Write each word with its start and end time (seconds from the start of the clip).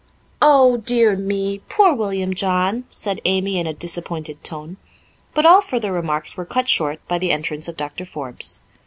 "Oh, 0.41 0.77
dear 0.77 1.15
me! 1.15 1.59
Poor 1.69 1.93
William 1.93 2.33
John!" 2.33 2.85
said 2.89 3.21
Amy 3.23 3.59
in 3.59 3.67
a 3.67 3.71
disappointed 3.75 4.43
tone. 4.43 4.77
But 5.35 5.45
all 5.45 5.61
further 5.61 5.91
remarks 5.93 6.35
were 6.35 6.43
cut 6.43 6.67
short 6.67 7.07
by 7.07 7.19
the 7.19 7.29
entrance 7.31 7.67
of 7.67 7.77
Doctor 7.77 8.03
Forbes. 8.03 8.61